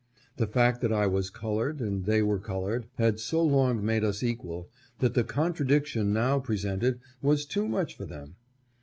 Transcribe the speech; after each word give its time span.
'The 0.37 0.47
fact 0.47 0.81
that 0.81 0.91
I 0.91 1.05
was 1.05 1.29
colored 1.29 1.79
and 1.79 2.05
they 2.05 2.23
were 2.23 2.39
colored 2.39 2.87
had 2.95 3.19
so 3.19 3.43
long 3.43 3.85
made 3.85 4.03
us 4.03 4.23
equal, 4.23 4.67
that 4.97 5.13
the 5.13 5.23
contradiction 5.23 6.11
now 6.11 6.39
presented 6.39 6.99
was 7.21 7.45
too 7.45 7.67
much 7.67 7.97
for 7.97 8.05
them. 8.05 8.35